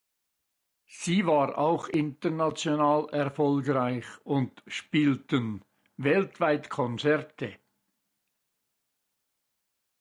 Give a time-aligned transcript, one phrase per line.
[0.87, 5.63] Sie war auch international erfolgreich und spielten
[5.95, 7.55] weltweit Konzerte.